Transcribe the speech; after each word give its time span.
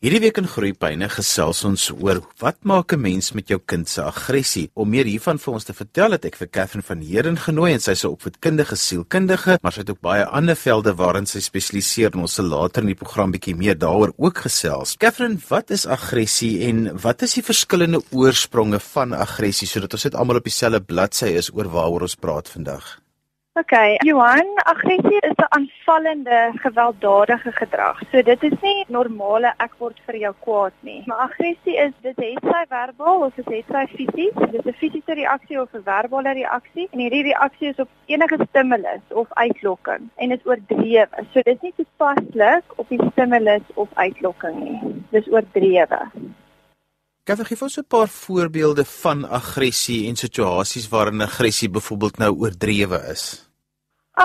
Hierdie 0.00 0.22
week 0.24 0.38
in 0.40 0.46
Groepyne 0.48 1.10
gesels 1.12 1.58
ons 1.68 1.82
oor 1.92 2.22
wat 2.40 2.56
maak 2.64 2.94
'n 2.94 3.02
mens 3.02 3.34
met 3.36 3.50
jou 3.52 3.58
kind 3.60 3.86
se 3.86 4.00
aggressie. 4.00 4.70
Om 4.74 4.88
meer 4.88 5.04
hiervan 5.04 5.36
vir 5.38 5.52
ons 5.52 5.64
te 5.64 5.74
vertel, 5.74 6.12
het 6.12 6.24
ek 6.24 6.36
vir 6.36 6.48
Katherine 6.48 6.82
van 6.82 7.00
Heeren 7.02 7.36
genooi 7.36 7.72
en 7.74 7.80
sy 7.80 7.90
is 7.90 8.04
'n 8.04 8.16
opvoedkundige 8.16 8.76
sielkundige, 8.76 9.58
maar 9.62 9.72
sy 9.72 9.80
het 9.80 9.90
ook 9.90 10.00
baie 10.00 10.24
ander 10.24 10.56
velde 10.56 10.94
waarin 10.94 11.26
sy 11.26 11.40
spesialiseer 11.40 12.14
en 12.14 12.20
ons 12.20 12.32
sal 12.32 12.46
later 12.46 12.80
in 12.80 12.94
die 12.94 12.94
program 12.94 13.30
bietjie 13.30 13.54
meer 13.54 13.76
daaroor 13.76 14.14
ook 14.16 14.38
gesels. 14.38 14.96
Katherine, 14.96 15.38
wat 15.48 15.70
is 15.70 15.86
aggressie 15.86 16.66
en 16.66 16.98
wat 16.98 17.22
is 17.22 17.34
die 17.34 17.44
verskillende 17.44 18.00
oorspronge 18.10 18.80
van 18.80 19.12
aggressie 19.12 19.68
sodat 19.68 19.92
ons 19.92 20.04
net 20.04 20.14
almal 20.14 20.36
op 20.36 20.44
dieselfde 20.44 20.80
bladsy 20.80 21.26
is 21.26 21.50
oor 21.52 21.68
waaroor 21.68 22.00
ons 22.00 22.14
praat 22.14 22.48
vandag? 22.48 22.99
OK, 23.54 23.96
Johan, 24.06 24.46
aggressie 24.62 25.20
is 25.20 25.34
'n 25.36 25.46
aanvallende, 25.48 26.52
gewelddadige 26.54 27.52
gedrag. 27.52 27.98
So 28.10 28.22
dit 28.22 28.42
is 28.42 28.60
nie 28.60 28.84
normale 28.88 29.52
ek 29.56 29.72
word 29.78 29.98
vir 30.06 30.16
jou 30.16 30.34
kwaad 30.44 30.72
nie. 30.80 31.02
Maar 31.06 31.16
aggressie 31.16 31.76
is 31.76 31.90
dit 32.00 32.16
het 32.16 32.44
sy 32.52 32.62
verbaal 32.68 33.24
of 33.26 33.34
dit 33.34 33.48
het 33.48 33.64
sy 33.74 33.86
fisies. 33.96 34.36
Dit 34.38 34.54
is 34.54 34.70
'n 34.72 34.78
fisiese 34.82 35.14
reaksie 35.14 35.60
of 35.60 35.74
'n 35.74 35.82
verbale 35.82 36.32
reaksie 36.32 36.88
en 36.92 36.98
hierdie 36.98 37.22
reaksie 37.22 37.68
is 37.68 37.78
op 37.78 37.88
enige 38.06 38.38
stimulus 38.48 39.02
of 39.08 39.26
uitlokking 39.30 40.08
en 40.16 40.30
is 40.30 40.46
oordrewe. 40.46 41.18
So 41.32 41.42
dit 41.42 41.54
is 41.54 41.60
nie 41.60 41.74
toepaslik 41.76 42.64
op 42.76 42.88
die 42.88 43.02
stimulus 43.10 43.66
of 43.74 43.88
uitlokking 43.94 44.60
nie. 44.62 45.02
Dis 45.10 45.28
oordrewe. 45.28 46.10
Kan 47.30 47.38
jy 47.38 47.44
gee 47.46 47.62
ons 47.62 47.78
'n 47.78 47.86
paar 47.86 48.08
voorbeelde 48.10 48.84
van 48.84 49.18
aggressie 49.38 50.08
en 50.08 50.16
situasies 50.16 50.88
waarin 50.90 51.20
aggressie 51.22 51.68
byvoorbeeld 51.70 52.18
nou 52.18 52.32
oordrewe 52.42 52.98
is? 53.12 53.46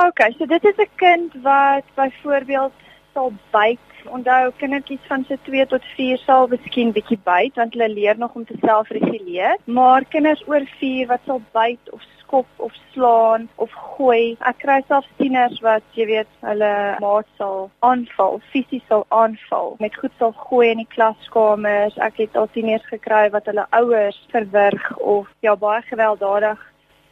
Okay, 0.08 0.32
so 0.38 0.46
dit 0.46 0.64
is 0.64 0.78
'n 0.78 0.90
kind 0.96 1.32
wat 1.44 1.86
byvoorbeeld 1.96 2.74
sal 3.14 3.32
byt. 3.52 3.86
Onthou 4.06 4.52
kindertjies 4.58 5.06
van 5.08 5.26
so 5.28 5.36
2 5.44 5.66
tot 5.68 5.84
4 5.96 6.18
sal 6.18 6.48
miskien 6.48 6.92
bietjie 6.92 7.20
byt 7.24 7.56
want 7.56 7.74
hulle 7.74 7.90
leer 7.94 8.18
nog 8.18 8.34
om 8.34 8.46
te 8.46 8.58
selfreguleer, 8.62 9.58
maar 9.66 10.06
kinders 10.06 10.44
oor 10.48 10.66
4 10.80 11.08
wat 11.08 11.22
sal 11.26 11.42
byt 11.52 11.92
of 11.92 12.02
skop 12.36 12.48
of 12.58 12.74
slaan 12.94 13.48
of 13.56 13.72
gooi. 13.72 14.36
Ek 14.40 14.60
kry 14.60 14.82
self 14.88 15.06
tieners 15.20 15.62
wat 15.64 15.84
jy 15.96 16.08
weet 16.10 16.32
hulle 16.44 16.72
maat 17.04 17.28
sal 17.40 17.70
aanval, 17.80 18.42
fisies 18.52 18.84
sal 18.90 19.06
aanval, 19.16 19.76
met 19.80 19.96
goed 19.96 20.12
sal 20.20 20.34
gooi 20.50 20.70
in 20.74 20.84
die 20.84 20.92
klaskamers. 20.96 21.96
Ek 21.98 22.20
het 22.24 22.36
al 22.36 22.50
tieners 22.52 22.86
gekry 22.92 23.30
wat 23.32 23.48
hulle 23.48 23.68
ouers 23.80 24.20
verwrig 24.34 24.90
of 24.98 25.32
ja 25.46 25.56
baie 25.56 25.84
gewelddadig 25.88 26.60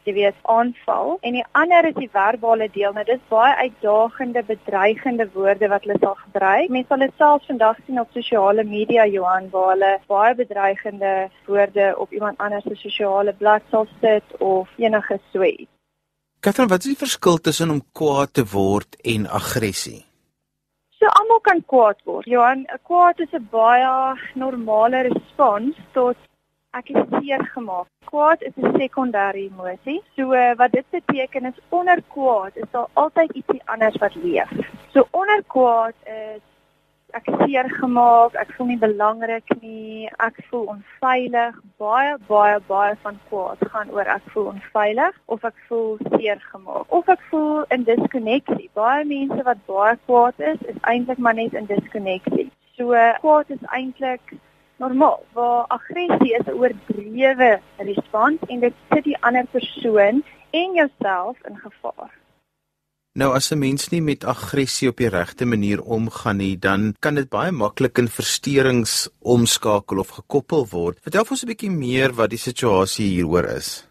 jy 0.04 0.14
weet 0.14 0.40
aanval. 0.56 1.18
En 1.22 1.38
die 1.38 1.46
ander 1.52 1.88
is 1.90 1.98
die 2.00 2.10
verbale 2.12 2.70
deel 2.74 2.94
nou 2.94 3.06
dis 3.08 3.22
baie 3.30 3.56
uitdagende 3.56 4.44
bedreigende 4.48 5.30
woorde 5.34 5.68
wat 5.68 5.86
hulle 5.86 6.00
sal 6.00 6.18
gebruik. 6.26 6.70
Mense 6.70 6.88
sal 6.88 7.06
dit 7.06 7.14
selfs 7.18 7.52
vandag 7.52 7.78
sien 7.86 8.00
op 8.00 8.10
sosiale 8.14 8.64
media 8.64 9.06
Johan 9.06 9.50
waar 9.52 9.70
hulle 9.76 9.94
baie 10.08 10.36
bedreigende 10.36 11.14
woorde 11.46 11.94
op 11.98 12.12
iemand 12.12 12.38
anders 12.38 12.64
se 12.64 12.76
sosiale 12.76 13.34
blad 13.34 13.62
sal 13.70 13.88
sit 14.02 14.38
of 14.40 14.70
enige 14.78 15.20
so 15.32 15.44
iets 15.44 15.72
Katherine 16.44 16.74
wat 16.74 16.84
is 16.84 16.92
die 16.92 17.00
verskil 17.00 17.38
tussen 17.40 17.70
om 17.72 17.78
kwaad 17.96 18.34
te 18.36 18.44
word 18.52 18.98
en 19.08 19.30
aggressie? 19.32 20.02
So 21.00 21.08
almal 21.20 21.40
kan 21.40 21.62
kwaad 21.72 22.02
word. 22.04 22.28
Johan, 22.28 22.66
kwaad 22.90 23.22
is 23.24 23.32
'n 23.32 23.48
baie 23.52 24.20
normale 24.36 25.08
respons 25.08 25.80
tot 25.94 26.18
ek 26.74 26.90
is 26.90 27.04
seer 27.14 27.44
gemaak. 27.54 27.88
Kwaad 28.10 28.42
is 28.42 28.56
'n 28.58 28.74
sekondêre 28.82 29.42
emosie. 29.50 30.02
So 30.16 30.34
uh, 30.34 30.56
wat 30.56 30.72
dit 30.72 30.86
beteken 30.90 31.46
is 31.46 31.60
onder 31.70 32.00
kwaad 32.14 32.56
is 32.56 32.70
daar 32.72 32.88
altyd 32.94 33.32
ietsie 33.32 33.62
anders 33.66 33.98
wat 33.98 34.16
leef. 34.16 34.50
So 34.94 35.08
onder 35.12 35.44
kwaad 35.48 35.94
is 36.06 36.42
ek 37.14 37.28
seer 37.40 37.70
gemaak, 37.70 38.34
ek 38.42 38.54
voel 38.58 38.68
nie 38.68 38.80
belangrik 38.82 39.52
nie, 39.62 40.10
ek 40.18 40.40
voel 40.50 40.66
onveilig. 40.76 41.60
Baie 41.78 42.16
baie 42.28 42.58
baie 42.68 42.96
van 43.04 43.20
kwaad 43.30 43.62
gaan 43.74 43.92
oor 43.94 44.10
ek 44.16 44.26
voel 44.34 44.50
onveilig 44.54 45.20
of 45.26 45.46
ek 45.50 45.60
voel 45.68 45.98
seer 46.16 46.42
gemaak 46.54 46.86
of 47.00 47.10
ek 47.16 47.22
voel 47.30 47.66
in 47.70 47.86
diskonneksie. 47.90 48.70
Baie 48.74 49.06
mense 49.06 49.44
wat 49.50 49.62
baie 49.70 49.94
kwaad 50.08 50.42
is, 50.54 50.58
is 50.74 50.82
eintlik 50.82 51.22
maar 51.22 51.38
net 51.38 51.54
in 51.54 51.70
diskonneksie. 51.70 52.50
So 52.78 52.98
kwaad 53.22 53.54
is 53.54 53.62
eintlik 53.70 54.34
normaal. 54.84 55.22
Waar 55.38 55.66
aggressie 55.78 56.34
is 56.40 56.48
'n 56.48 56.58
oordrewe 56.62 57.52
respons 57.78 58.40
en 58.48 58.60
dit 58.60 58.76
sit 58.90 59.04
die 59.04 59.18
ander 59.22 59.46
persoon 59.52 60.24
en 60.52 60.74
jouself 60.74 61.38
in 61.48 61.58
gevaar. 61.58 62.12
Nou 63.14 63.34
as 63.36 63.52
'n 63.52 63.60
mens 63.60 63.90
nie 63.90 64.02
met 64.02 64.24
aggressie 64.26 64.90
op 64.90 64.98
die 64.98 65.10
regte 65.10 65.46
manier 65.46 65.82
omgaan 65.82 66.38
nie, 66.38 66.58
dan 66.60 66.96
kan 67.00 67.16
dit 67.16 67.30
baie 67.30 67.52
maklik 67.52 67.98
in 67.98 68.08
versteurings 68.08 69.10
omskakel 69.22 70.00
of 70.00 70.10
gekoppel 70.10 70.68
word. 70.70 71.00
Vertel 71.02 71.26
ons 71.30 71.44
'n 71.44 71.48
bietjie 71.48 71.72
meer 71.72 72.14
wat 72.14 72.30
die 72.30 72.40
situasie 72.50 73.06
hieroor 73.06 73.46
is. 73.46 73.88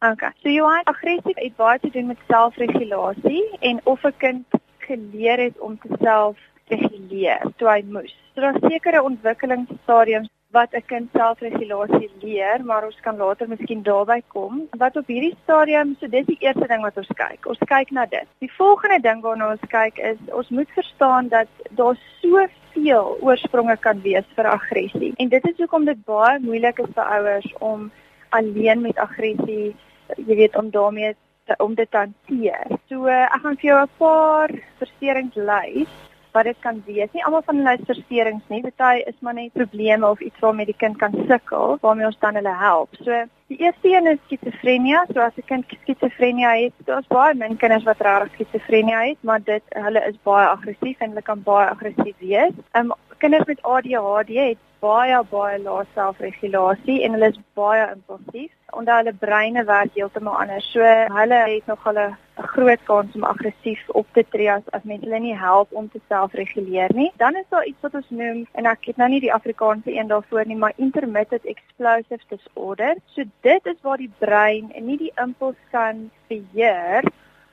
Okay. 0.00 0.32
So 0.42 0.48
jy 0.48 0.76
het 0.76 0.86
aggressie 0.86 1.34
het 1.34 1.56
baie 1.56 1.78
te 1.78 1.90
doen 1.90 2.06
met 2.06 2.18
selfregulasie 2.28 3.44
en 3.60 3.80
of 3.84 4.04
'n 4.04 4.16
kind 4.16 4.46
geleer 4.78 5.38
het 5.38 5.58
om 5.58 5.78
te 5.78 5.88
self 6.00 6.36
reguleer 6.70 7.46
toe 7.58 7.68
hy 7.68 7.80
moes. 7.86 8.14
So 8.34 8.40
daar 8.40 8.58
sekere 8.70 9.02
ontwikkelingsstadiums 9.02 10.30
wat 10.50 10.72
'n 10.74 10.82
kind 10.86 11.08
selfregulasie 11.12 12.10
leer, 12.20 12.64
maar 12.64 12.84
ons 12.84 13.00
kan 13.00 13.16
later 13.16 13.48
miskien 13.48 13.82
daarby 13.82 14.22
kom. 14.26 14.68
Wat 14.78 14.96
op 14.96 15.06
hierdie 15.06 15.36
stadium, 15.42 15.96
so 16.00 16.08
dis 16.08 16.26
die 16.26 16.40
eerste 16.40 16.66
ding 16.66 16.82
wat 16.82 16.96
ons 16.96 17.12
kyk. 17.14 17.46
Ons 17.46 17.58
kyk 17.58 17.90
na 17.90 18.06
dit. 18.06 18.26
Die 18.38 18.52
volgende 18.52 19.00
ding 19.00 19.22
waarna 19.22 19.50
ons 19.50 19.68
kyk 19.68 19.98
is 19.98 20.18
ons 20.32 20.48
moet 20.48 20.70
verstaan 20.70 21.28
dat 21.28 21.46
daar 21.70 21.96
soveel 22.20 23.18
oorspronge 23.20 23.76
kan 23.76 24.02
wees 24.02 24.26
vir 24.34 24.46
aggressie. 24.46 25.12
En 25.16 25.28
dit 25.28 25.48
is 25.48 25.56
hoekom 25.56 25.84
dit 25.84 26.04
baie 26.04 26.38
moeilik 26.40 26.78
is 26.78 26.94
vir 26.94 27.04
ouers 27.04 27.54
om 27.58 27.90
alleen 28.28 28.80
met 28.80 28.98
aggressie, 28.98 29.76
jy 30.16 30.34
weet, 30.36 30.56
om 30.56 30.70
daarmee 30.70 31.14
te, 31.46 31.54
om 31.58 31.74
dit 31.74 31.90
te 31.90 31.96
hanteer. 31.96 32.78
So 32.88 33.06
ek 33.06 33.40
gaan 33.42 33.56
vir 33.56 33.70
jou 33.70 33.82
'n 33.82 33.90
paar 33.98 34.50
versterings 34.78 35.34
lys 35.34 36.09
wat 36.32 36.44
dit 36.44 36.56
kan 36.60 36.82
wees. 36.86 37.10
Nie 37.12 37.24
almal 37.24 37.42
van 37.46 37.56
hulle 37.56 37.74
is 37.78 37.86
versteurings 37.86 38.46
nie. 38.48 38.62
Party 38.76 39.02
is 39.08 39.18
maar 39.20 39.34
net 39.34 39.52
probleme 39.52 40.10
of 40.10 40.20
iets 40.20 40.38
waarmee 40.38 40.66
die 40.66 40.76
kind 40.76 40.96
kan 40.96 41.14
sukkel, 41.28 41.78
waarmee 41.80 42.06
ons 42.06 42.18
dan 42.20 42.34
hulle 42.34 42.54
help. 42.56 42.96
So 43.02 43.24
die 43.52 43.58
eerste 43.58 43.92
een 43.92 44.06
is 44.06 44.18
skizofrenia. 44.24 45.04
So 45.12 45.20
as 45.20 45.36
'n 45.36 45.46
kind 45.46 45.64
skizofrenia 45.82 46.50
het, 46.50 46.72
daar's 46.84 47.06
baie 47.06 47.34
min 47.34 47.56
kinders 47.56 47.84
wat 47.84 48.00
regtig 48.00 48.32
skizofrenia 48.32 49.00
het, 49.08 49.18
maar 49.20 49.42
dit 49.42 49.62
hulle 49.68 50.06
is 50.08 50.18
baie 50.22 50.48
aggressief 50.48 50.98
en 51.00 51.08
hulle 51.08 51.22
kan 51.22 51.42
baie 51.42 51.68
aggressief 51.68 52.16
wees. 52.18 52.52
Ehm 52.72 52.90
um, 52.90 52.92
kinders 53.18 53.44
met 53.46 53.62
ADHD 53.62 54.34
het 54.34 54.58
baie 54.80 55.24
baie 55.30 55.58
lae 55.58 55.84
selfregulasie 55.94 57.02
en 57.04 57.12
hulle 57.16 57.28
is 57.34 57.40
baie 57.58 57.84
impulsief 57.92 58.50
omdat 58.70 58.96
hulle 58.96 59.12
breine 59.12 59.64
werk 59.64 59.94
heeltemal 59.94 60.40
anders. 60.40 60.70
So 60.72 60.80
hulle 61.14 61.38
het 61.46 61.66
nog 61.66 61.84
hulle 61.84 62.06
'n 62.10 62.42
groot 62.42 62.82
kans 62.84 63.14
om 63.14 63.24
aggressief 63.24 63.88
op 63.88 64.06
te 64.12 64.24
tree 64.30 64.50
as 64.52 64.62
as 64.70 64.82
mense 64.82 65.04
hulle 65.04 65.20
nie 65.20 65.36
help 65.36 65.72
om 65.72 65.90
te 65.90 66.00
selfreguleer 66.08 66.94
nie. 66.94 67.12
Dan 67.16 67.36
is 67.36 67.48
daar 67.48 67.66
iets 67.66 67.80
wat 67.80 67.94
ons 67.94 68.10
noem 68.10 68.46
en 68.52 68.66
ek 68.66 68.84
het 68.84 68.96
nou 68.96 69.08
nie 69.08 69.20
die 69.20 69.34
Afrikaanse 69.34 69.92
een 69.92 70.06
daarvoor 70.06 70.46
nie, 70.46 70.56
maar 70.56 70.72
intermittent 70.76 71.44
explosive 71.44 72.24
disorder. 72.28 72.96
So 73.06 73.22
dit 73.40 73.66
is 73.66 73.80
waar 73.82 73.96
die 73.96 74.12
brein 74.18 74.72
nie 74.80 74.98
die 74.98 75.12
impuls 75.14 75.60
kan 75.70 76.10
beheer 76.28 77.02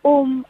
om 0.01 0.45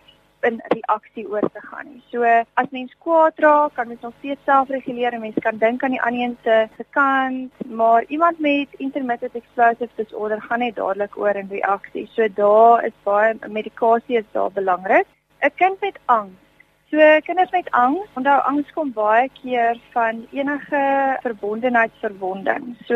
in 0.48 0.62
reaksie 0.74 1.26
oor 1.30 1.46
te 1.54 1.64
gaan 1.70 1.90
nie. 1.92 2.02
So 2.12 2.24
as 2.62 2.72
mens 2.76 2.96
kwaad 3.04 3.40
raak, 3.46 3.76
kan 3.76 3.88
mens 3.88 4.02
nog 4.06 4.16
steeds 4.20 4.44
selfreguleer 4.50 5.14
en 5.14 5.24
mens 5.26 5.44
kan 5.46 5.62
dink 5.62 5.84
aan 5.84 5.96
die 5.96 6.02
ander 6.02 6.24
een 6.24 6.38
se 6.44 6.58
se 6.78 6.86
kant, 6.98 7.68
maar 7.82 8.04
iemand 8.08 8.40
met 8.40 8.82
intermittent 8.88 9.36
explosive 9.36 9.94
disorder 9.96 10.42
gaan 10.42 10.66
net 10.66 10.76
dadelik 10.76 11.18
oor 11.18 11.36
in 11.36 11.52
reaksie. 11.52 12.08
So 12.16 12.28
daar 12.42 12.86
is 12.86 12.98
baie 13.04 13.38
medikasie 13.48 14.18
is 14.18 14.30
daar 14.32 14.52
belangrik. 14.52 15.08
'n 15.42 15.54
Kind 15.56 15.82
met 15.82 16.00
angs 16.06 16.48
So 16.90 16.98
kinders 17.26 17.52
met 17.52 17.68
angs, 17.76 18.08
onthou 18.16 18.38
angs 18.48 18.70
kom 18.72 18.94
baie 18.96 19.28
keer 19.42 19.76
van 19.92 20.22
enige 20.32 20.84
verbondenheidsverwonding. 21.22 22.78
So 22.88 22.96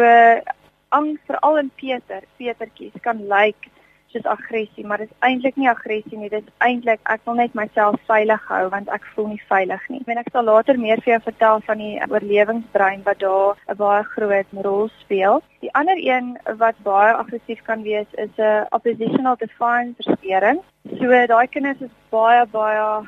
angs 0.95 1.19
veral 1.27 1.57
in 1.59 1.71
Peter, 1.75 2.23
Petertjies 2.37 2.95
kan 3.03 3.19
lyk 3.27 3.57
like 3.59 3.80
soos 4.11 4.25
aggressie, 4.25 4.85
maar 4.85 4.97
dit 5.01 5.09
is 5.09 5.17
eintlik 5.27 5.55
nie 5.55 5.69
aggressie 5.69 6.17
nie. 6.17 6.29
Dit 6.29 6.47
is 6.47 6.53
eintlik 6.65 6.99
ek 7.13 7.23
wil 7.25 7.37
net 7.39 7.55
myself 7.57 7.99
veilig 8.09 8.43
hou 8.49 8.63
want 8.73 8.91
ek 8.93 9.05
voel 9.15 9.31
nie 9.33 9.41
veilig 9.49 9.87
nie. 9.89 10.01
En 10.07 10.21
ek 10.21 10.31
sal 10.33 10.47
later 10.49 10.79
meer 10.79 11.01
vir 11.05 11.13
jou 11.13 11.21
vertel 11.27 11.63
van 11.67 11.83
die 11.83 11.93
oorlewingsbrein 12.07 13.03
wat 13.07 13.19
daar 13.23 13.57
'n 13.69 13.77
baie 13.83 14.03
groot 14.15 14.55
rol 14.67 14.89
speel. 14.99 15.41
Die 15.61 15.73
ander 15.73 15.97
een 15.97 16.37
wat 16.57 16.75
baie 16.83 17.13
aggressief 17.13 17.61
kan 17.63 17.83
wees 17.83 18.09
is 18.13 18.33
'n 18.37 18.65
oppositional 18.71 19.35
defiance 19.35 19.95
versteuring. 20.03 20.61
So 20.99 21.07
daai 21.33 21.47
kinders 21.47 21.81
is 21.81 21.95
baie 22.09 22.45
baie 22.45 23.05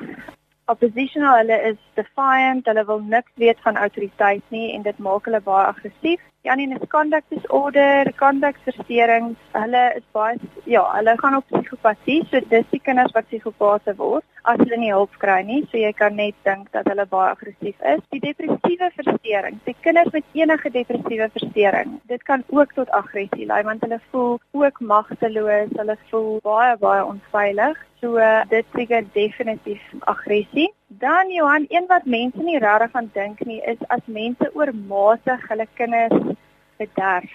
oppositional. 0.66 1.36
Hulle 1.36 1.58
is 1.70 1.80
defiant. 1.94 2.66
Hulle 2.66 2.84
wil 2.84 3.00
niks 3.00 3.32
weet 3.34 3.58
van 3.60 3.76
autoriteit 3.76 4.42
nie 4.48 4.72
en 4.74 4.82
dit 4.82 4.98
maak 4.98 5.24
hulle 5.24 5.40
baie 5.40 5.66
aggressief. 5.66 6.20
Die 6.44 6.50
ander 6.50 6.66
een 6.66 6.80
is 6.80 6.88
conduct 6.88 7.24
disorder, 7.28 8.14
conduct 8.16 8.60
versteurings. 8.62 9.38
Hulle 9.52 9.84
is 9.96 10.02
baie 10.12 10.36
ja, 10.68 10.82
hulle 10.92 11.14
gaan 11.16 11.36
op 11.38 11.46
psigopatie, 11.48 12.18
so 12.28 12.40
dis 12.50 12.66
die 12.68 12.80
kinders 12.84 13.14
wat 13.16 13.30
psigopate 13.30 13.94
word 13.96 14.26
as 14.44 14.60
hulle 14.60 14.76
nie 14.76 14.90
hulp 14.92 15.14
kry 15.22 15.38
nie. 15.48 15.62
So 15.70 15.80
jy 15.80 15.94
kan 15.96 16.18
net 16.20 16.36
dink 16.44 16.68
dat 16.76 16.90
hulle 16.92 17.06
baie 17.08 17.30
aggressief 17.32 17.80
is. 17.94 18.04
Die 18.12 18.20
depressiewe 18.20 18.90
versteurings, 18.98 19.64
die 19.64 19.76
kinders 19.86 20.12
met 20.12 20.36
enige 20.36 20.74
depressiewe 20.76 21.30
versteuring, 21.38 21.96
dit 22.12 22.28
kan 22.28 22.44
ook 22.52 22.76
tot 22.76 22.92
aggressie 23.00 23.48
lei 23.48 23.62
want 23.64 23.88
hulle 23.88 24.02
voel 24.12 24.36
ook 24.52 24.84
magteloos, 24.92 25.72
hulle 25.80 25.96
voel 26.10 26.30
baie 26.44 26.76
baie 26.84 27.08
onveilig. 27.08 27.80
So 28.04 28.20
dit 28.52 28.68
trigger 28.76 29.08
definitief 29.16 29.80
aggressie. 30.12 30.68
Dan 30.98 31.30
Johan, 31.30 31.64
een 31.68 31.86
wat 31.86 32.04
mense 32.04 32.42
nie 32.42 32.58
regtig 32.58 32.92
aan 32.92 33.10
dink 33.12 33.44
nie, 33.44 33.60
is 33.62 33.80
as 33.88 34.04
mense 34.06 34.50
oormatig 34.54 35.48
hulle 35.48 35.66
kinders 35.74 36.36
bederf. 36.78 37.32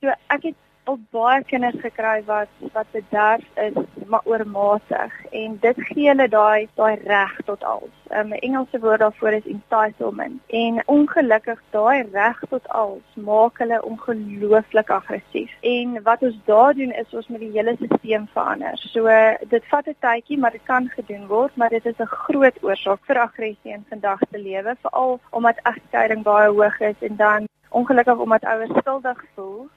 So 0.00 0.14
ek 0.34 0.48
het 0.50 0.56
al 0.86 0.98
baie 1.10 1.42
kinders 1.50 1.78
gekry 1.82 2.22
wat 2.26 2.48
wat 2.74 2.90
bederf 2.94 3.44
is 3.66 3.78
maar 4.06 4.22
oormatig 4.24 5.14
en 5.40 5.56
dit 5.60 5.78
gee 5.88 6.08
hulle 6.08 6.28
daai 6.30 6.68
daai 6.78 6.94
reg 7.04 7.32
tot 7.48 7.64
alles. 7.64 7.94
Um, 8.18 8.28
'n 8.32 8.42
Engelse 8.48 8.78
woord 8.80 8.98
daarvoor 8.98 9.32
is 9.38 9.46
entitlement. 9.54 10.40
En 10.46 10.82
ongelukkig 10.86 11.62
daai 11.70 12.02
reg 12.12 12.38
tot 12.48 12.68
alles 12.68 13.08
maak 13.14 13.58
hulle 13.58 13.82
ongelooflik 13.82 14.90
aggressief. 14.90 15.52
En 15.60 16.02
wat 16.02 16.22
ons 16.22 16.38
daar 16.44 16.74
doen 16.74 16.92
is 16.92 17.14
ons 17.14 17.28
moet 17.28 17.40
die 17.40 17.56
hele 17.58 17.74
stelsel 17.76 18.26
verander. 18.32 18.78
So 18.78 19.08
dit 19.48 19.64
vat 19.72 19.86
'n 19.86 19.96
tydjie, 20.00 20.38
maar 20.38 20.50
dit 20.50 20.64
kan 20.64 20.88
gedoen 20.88 21.26
word, 21.26 21.56
maar 21.56 21.68
dit 21.68 21.86
is 21.86 21.98
'n 21.98 22.14
groot 22.26 22.62
oorsaak 22.62 23.00
vir 23.02 23.18
aggressie 23.18 23.72
in 23.72 23.84
vandag 23.88 24.20
se 24.30 24.38
lewe, 24.38 24.76
veral 24.80 25.20
omdat 25.30 25.60
egskeiding 25.62 26.22
baie 26.22 26.48
hoog 26.48 26.80
is 26.80 27.00
en 27.00 27.16
dan 27.16 27.48
ongelukkig 27.70 28.18
omdat 28.18 28.44
ouers 28.44 28.78
skuldig 28.78 29.24
voel 29.34 29.68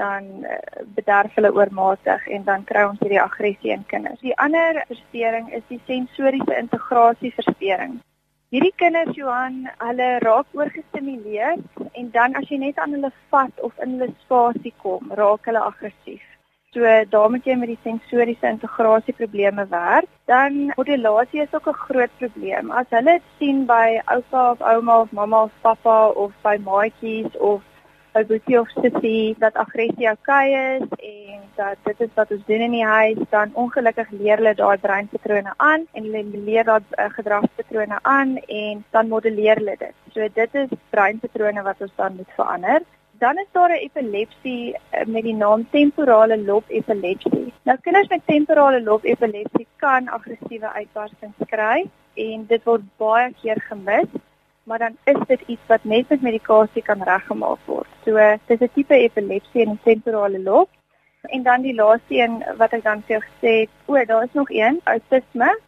dan 0.00 0.44
uh, 0.44 0.58
bederf 0.96 1.34
hulle 1.38 1.52
oormatig 1.54 2.26
en 2.26 2.44
dan 2.44 2.64
kry 2.64 2.82
ons 2.88 3.00
hierdie 3.00 3.22
aggressie 3.22 3.72
in 3.76 3.86
kinders. 3.86 4.20
Die 4.20 4.36
ander 4.38 4.82
versteuring 4.88 5.52
is 5.52 5.62
die 5.68 5.80
sensoriese 5.86 6.58
integrasie 6.58 7.32
versteuring. 7.36 8.00
Hierdie 8.54 8.74
kinders 8.78 9.16
Johan, 9.18 9.64
hulle 9.82 10.10
raak 10.22 10.46
oorgestimuleer 10.54 11.58
en 11.92 12.10
dan 12.14 12.36
as 12.38 12.46
jy 12.50 12.60
net 12.62 12.78
aan 12.78 12.94
hulle 12.94 13.10
vat 13.34 13.66
of 13.66 13.74
in 13.82 13.96
hulle 13.96 14.14
spasie 14.26 14.74
kom, 14.82 15.10
raak 15.18 15.50
hulle 15.50 15.62
aggressief. 15.72 16.22
So 16.74 16.82
daar 17.10 17.30
moet 17.30 17.46
jy 17.46 17.54
met 17.58 17.70
die 17.70 17.82
sensoriese 17.86 18.50
integrasie 18.50 19.14
probleme 19.14 19.66
werk. 19.70 20.08
Dan 20.30 20.72
modulasie 20.76 21.42
is 21.42 21.54
ook 21.54 21.68
'n 21.68 21.82
groot 21.86 22.14
probleem. 22.18 22.70
As 22.70 22.86
hulle 22.90 23.20
sien 23.38 23.66
by 23.66 24.00
oupa 24.06 24.50
of 24.50 24.60
ouma 24.60 25.00
of 25.00 25.12
mamma 25.12 25.42
of 25.42 25.52
pappa 25.62 26.08
of 26.08 26.32
by 26.42 26.56
maatjies 26.58 27.36
of 27.36 27.62
by 28.14 28.22
boetie 28.22 28.54
of 28.60 28.70
sussie 28.78 29.34
dat 29.42 29.56
aggressie 29.58 30.06
oukei 30.06 30.54
is 30.54 30.82
en 31.02 31.40
dat 31.56 31.78
dit 31.86 32.00
is 32.06 32.12
wat 32.14 32.30
ons 32.34 32.44
doen 32.46 32.62
in 32.66 32.74
die 32.76 32.86
huis, 32.86 33.18
dan 33.30 33.54
ongelukkig 33.58 34.10
leer 34.14 34.38
hulle 34.38 34.52
daai 34.54 34.78
breinpatrone 34.82 35.54
aan 35.56 35.86
en 35.98 36.06
hulle 36.06 36.22
leer 36.46 36.66
daai 36.68 36.78
uh, 36.78 37.08
gedragspatrone 37.16 37.98
aan 38.02 38.36
en 38.38 38.84
dan 38.94 39.10
modelleer 39.10 39.58
hulle 39.62 39.74
dit. 39.80 39.96
So 40.14 40.28
dit 40.38 40.60
is 40.62 40.76
breinpatrone 40.94 41.64
wat 41.66 41.82
ons 41.82 41.96
dan 41.96 42.14
moet 42.20 42.36
verander. 42.36 42.86
Dan 43.18 43.38
is 43.42 43.50
daar 43.52 43.74
'n 43.74 43.82
epilepsie 43.88 44.74
uh, 44.74 45.04
met 45.06 45.22
die 45.22 45.34
naam 45.34 45.66
temporale 45.70 46.38
lob 46.38 46.64
epilepsie. 46.68 47.52
Nou 47.62 47.78
kinders 47.80 48.08
met 48.08 48.26
temporale 48.26 48.82
lob 48.82 49.04
epilepsie 49.04 49.66
kan 49.76 50.08
aggressiewe 50.08 50.70
uitbarstings 50.72 51.50
kry 51.50 51.90
en 52.14 52.46
dit 52.46 52.62
word 52.64 52.86
baie 52.96 53.32
keer 53.42 53.60
gemis 53.70 54.10
maar 54.64 54.78
dan 54.78 54.96
is 55.04 55.26
dit 55.26 55.40
iets 55.46 55.66
wat 55.66 55.84
net 55.84 56.08
met 56.08 56.22
medikasie 56.22 56.82
kan 56.82 57.02
reggemaak 57.02 57.58
word. 57.64 57.88
So 58.04 58.16
dis 58.46 58.60
'n 58.60 58.70
tipe 58.74 58.94
epilepsie 58.94 59.62
in 59.62 59.70
die 59.76 59.84
temporale 59.84 60.40
lob. 60.42 60.68
En 61.22 61.42
dan 61.42 61.62
die 61.62 61.74
laaste 61.74 62.14
een 62.14 62.44
wat 62.56 62.72
ek 62.72 62.82
dan 62.82 63.02
vir 63.02 63.16
jou 63.16 63.22
gesê 63.22 63.52
het, 63.60 63.70
o, 63.86 64.04
daar 64.04 64.24
is 64.24 64.32
nog 64.32 64.50
een, 64.50 64.80
autisme. 64.84 65.58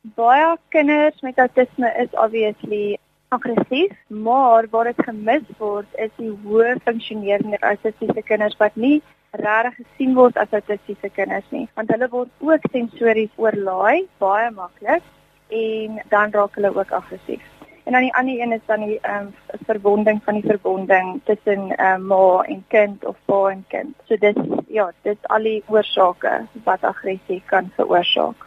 Baie 0.00 0.56
kinders 0.68 1.20
met 1.20 1.38
autisme 1.38 1.94
is 1.96 2.10
obviously 2.10 2.98
aggressief, 3.28 3.92
maar 4.06 4.66
waar 4.70 4.84
dit 4.84 5.04
gemis 5.06 5.46
word 5.58 5.86
is 5.94 6.10
die 6.16 6.30
hoë 6.44 6.76
funksionerende 6.84 7.58
autistiese 7.58 8.22
kinders 8.22 8.56
wat 8.56 8.76
nie 8.76 9.02
regtig 9.30 9.80
gesien 9.80 10.14
word 10.14 10.36
as 10.38 10.52
autistiese 10.54 11.10
kinders 11.16 11.48
nie, 11.50 11.66
want 11.74 11.90
hulle 11.90 12.08
word 12.12 12.30
ook 12.38 12.68
sensories 12.70 13.32
oorlaai 13.36 14.06
baie 14.22 14.50
maklik 14.54 15.02
en 15.48 15.98
dan 16.12 16.30
raak 16.30 16.54
hulle 16.58 16.70
ook 16.74 16.94
aggressief. 17.00 17.53
En 17.84 17.92
dan 17.92 18.00
die 18.00 18.14
ander 18.14 18.40
een 18.40 18.52
is 18.52 18.64
dan 18.66 18.80
die 18.80 18.98
ehm 19.00 19.26
um, 19.26 19.34
verbonding 19.66 20.20
van 20.24 20.34
die 20.34 20.46
verbonding 20.46 21.20
tussen 21.24 21.76
ehm 21.76 22.00
um, 22.00 22.06
ma 22.06 22.42
en 22.42 22.64
kind 22.68 23.04
of 23.04 23.16
pa 23.24 23.48
en 23.50 23.64
kind. 23.68 23.96
So 24.08 24.16
dit 24.16 24.38
ja, 24.68 24.92
dit 25.02 25.18
al 25.28 25.42
die 25.42 25.62
oorsake 25.66 26.46
wat 26.64 26.82
aggressie 26.82 27.42
kan 27.46 27.72
veroorsaak. 27.76 28.46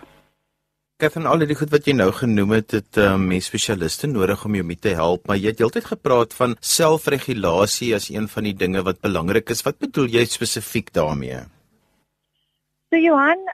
Het 0.98 1.16
al 1.16 1.46
die 1.46 1.56
goed 1.56 1.70
wat 1.70 1.86
jy 1.86 1.94
nou 1.94 2.10
genoem 2.12 2.56
het, 2.58 2.70
dit 2.70 2.98
ehm 2.98 3.14
um, 3.14 3.28
mens 3.28 3.46
spesialiste 3.46 4.08
nodig 4.08 4.46
om 4.46 4.56
jou 4.58 4.66
mee 4.66 4.80
te 4.82 4.96
help, 4.98 5.28
maar 5.28 5.38
jy 5.38 5.54
het 5.54 5.62
heeltyd 5.62 5.86
gepraat 5.86 6.34
van 6.34 6.58
selfregulasie 6.60 7.94
as 7.96 8.10
een 8.10 8.26
van 8.28 8.50
die 8.50 8.56
dinge 8.58 8.82
wat 8.82 9.02
belangrik 9.06 9.54
is. 9.54 9.62
Wat 9.62 9.78
bedoel 9.78 10.10
jy 10.18 10.26
spesifiek 10.26 10.90
daarmee? 10.94 11.44
So 12.90 12.98
Johan, 12.98 13.46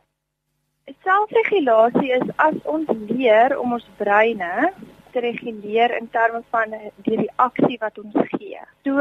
selfregulasie 1.04 2.16
is 2.22 2.32
as 2.38 2.56
ons 2.64 2.88
leer 3.10 3.60
om 3.60 3.76
ons 3.76 3.88
breine 3.98 4.72
te 5.14 5.22
reguleer 5.24 5.96
in 5.98 6.10
terme 6.12 6.42
van 6.54 6.76
die 7.06 7.18
reaksie 7.26 7.78
wat 7.82 8.00
ons 8.02 8.18
gee. 8.36 8.60
So 8.84 9.00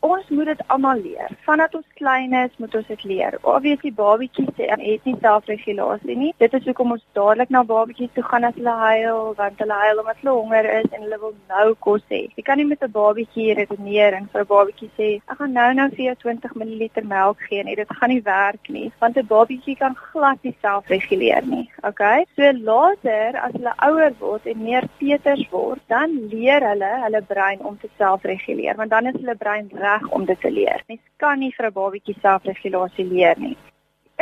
ons 0.00 0.28
moet 0.30 0.46
dit 0.46 0.60
almal 0.66 1.00
leer. 1.02 1.30
Vandat 1.46 1.74
ons 1.74 1.86
klein 1.98 2.34
is, 2.38 2.52
moet 2.62 2.74
ons 2.78 2.86
dit 2.86 3.04
leer. 3.10 3.36
Obviously 3.42 3.90
babatjies 3.94 4.50
het 4.56 5.06
nie 5.06 5.14
selfregulasie 5.22 6.16
nie. 6.16 6.32
Dit 6.38 6.54
is 6.54 6.66
hoekom 6.68 6.94
ons 6.94 7.04
dadelik 7.18 7.50
na 7.50 7.64
babatjies 7.66 8.12
toe 8.14 8.24
gaan 8.26 8.46
as 8.46 8.54
hulle 8.58 8.74
huil, 8.82 9.32
want 9.38 9.58
hulle 9.62 9.78
huil 9.82 10.02
omdat 10.02 10.20
hulle 10.22 10.36
honger 10.36 10.68
is 10.76 10.88
en 10.92 11.04
hulle 11.06 11.18
wil 11.24 11.34
nou 11.50 11.66
kos 11.86 12.04
hê. 12.12 12.22
Jy 12.36 12.44
kan 12.46 12.60
nie 12.60 12.68
met 12.68 12.82
'n 12.82 12.92
babatjie 12.92 13.54
redeneer 13.58 14.14
en 14.14 14.28
vir 14.32 14.42
'n 14.42 14.52
babatjie 14.54 14.90
sê, 14.98 15.08
"Ek 15.30 15.38
gaan 15.38 15.52
nou 15.52 15.72
nou 15.74 15.88
vir 15.90 16.04
jou 16.08 16.14
20 16.24 16.54
ml 16.54 17.02
melk 17.02 17.38
gee." 17.48 17.62
Nee, 17.64 17.76
dit 17.76 17.88
gaan 17.88 18.10
nie 18.10 18.22
werk 18.22 18.68
nie, 18.68 18.92
want 19.00 19.16
'n 19.16 19.26
babatjie 19.26 19.76
kan 19.76 19.94
glad 19.94 20.38
nie 20.42 20.56
selfreguleer 20.62 21.44
nie. 21.46 21.70
Okay? 21.82 22.24
So 22.36 22.52
later 22.52 23.36
as 23.36 23.52
hulle 23.52 23.74
ouer 23.82 24.12
word 24.20 24.46
en 24.46 24.62
meer 24.62 24.84
peters 24.98 25.44
word, 25.50 25.80
dan 25.88 26.28
leer 26.30 26.60
hulle 26.60 26.92
hulle 27.04 27.22
brein 27.22 27.60
om 27.60 27.78
te 27.78 27.88
selfreguleer, 27.98 28.76
want 28.76 28.90
dan 28.90 29.06
is 29.06 29.14
hulle 29.14 29.34
brein 29.34 29.68
om 30.10 30.24
dit 30.24 30.40
te 30.40 30.50
leer. 30.50 30.82
Mens 30.86 31.00
kan 31.16 31.38
nie 31.38 31.52
vir 31.56 31.66
'n 31.66 31.72
babatjie 31.80 32.16
selfregulasie 32.22 33.06
leer 33.14 33.36
nie. 33.38 33.56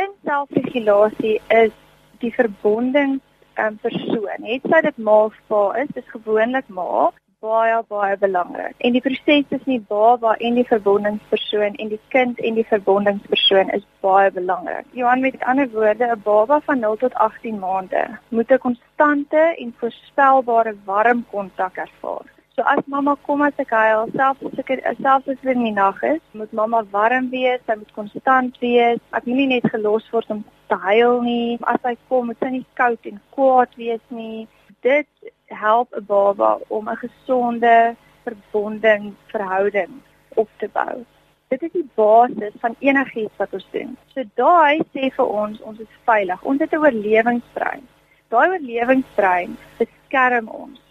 In 0.03 0.11
selfregulasie 0.25 1.41
is 1.63 1.73
die 2.19 2.33
verbonding 2.33 3.19
um, 3.57 3.77
persoon. 3.81 4.43
Het 4.51 4.67
sy 4.71 4.81
dit 4.81 4.97
ma 4.97 5.23
of 5.29 5.39
pa 5.47 5.63
is, 5.83 5.89
dis 5.93 6.13
gewoonlik 6.15 6.67
ma 6.67 7.11
baie 7.39 7.81
baie 7.87 8.17
belangrik. 8.17 8.75
En 8.77 8.95
die 8.95 9.01
proses 9.01 9.51
is 9.57 9.65
nie 9.69 9.79
baba 9.89 10.33
en 10.47 10.55
die 10.57 10.65
verbondingspersoon 10.65 11.75
en 11.83 11.91
die 11.93 11.99
kind 12.13 12.39
en 12.39 12.57
die 12.57 12.65
verbondingspersoon 12.69 13.69
is 13.77 13.85
baie 14.05 14.31
belangrik. 14.31 14.87
Johan 14.97 15.21
met 15.21 15.43
ander 15.51 15.69
woorde, 15.75 16.07
'n 16.07 16.21
baba 16.23 16.59
van 16.69 16.79
0 16.79 16.97
tot 16.97 17.13
18 17.13 17.59
maande 17.59 18.03
moet 18.29 18.51
'n 18.51 18.57
konstante 18.57 19.43
en 19.57 19.75
voorspelbare 19.77 20.75
warm 20.85 21.25
kontak 21.31 21.77
ervaar. 21.77 22.36
So 22.57 22.63
as 22.65 22.83
mamma 22.87 23.15
kom 23.23 23.43
as 23.45 23.59
ek 23.61 23.69
huil, 23.69 24.07
selfs 24.17 24.45
as 24.47 24.61
ek 24.61 24.71
selfs 24.97 25.27
as 25.29 25.41
dit 25.43 25.49
in 25.51 25.59
die 25.67 25.73
nag 25.75 25.99
is, 26.07 26.21
moet 26.39 26.53
mamma 26.59 26.79
warm 26.89 27.27
wees, 27.29 27.59
sy 27.67 27.75
moet 27.77 27.91
konstant 27.93 28.55
wees. 28.63 28.97
Ek 29.13 29.27
moenie 29.29 29.45
net 29.51 29.67
gelos 29.69 30.07
word 30.09 30.31
om 30.33 30.39
te 30.71 30.77
huil 30.87 31.21
nie. 31.21 31.59
As 31.73 31.77
hy 31.85 31.93
kom, 32.09 32.31
moet 32.31 32.41
sy 32.41 32.49
nie 32.55 32.63
koud 32.79 33.05
en 33.11 33.19
kwaad 33.35 33.77
wees 33.77 34.01
nie. 34.09 34.47
Dit 34.87 35.29
help 35.53 35.93
'n 35.93 36.07
baba 36.07 36.49
om 36.79 36.89
'n 36.89 36.97
gesonde 37.03 37.75
verbonding 38.25 39.13
verhouding 39.35 40.01
op 40.35 40.49
te 40.57 40.71
bou. 40.79 41.05
Dit 41.53 41.61
is 41.61 41.71
die 41.77 41.89
basis 41.93 42.57
van 42.65 42.75
enigiets 42.79 43.37
wat 43.37 43.53
ons 43.53 43.69
doen. 43.77 43.93
So 44.15 44.25
daai 44.33 44.81
sê 44.95 45.13
vir 45.13 45.29
ons 45.43 45.61
ons 45.61 45.79
is 45.79 46.01
veilig. 46.09 46.41
Ons 46.41 46.61
het 46.61 46.73
'n 46.73 46.81
oorlewingsbrein. 46.81 47.85
Daai 48.29 48.49
oorlewingsbrein 48.49 49.57
beskerm 49.77 50.49
ons 50.49 50.86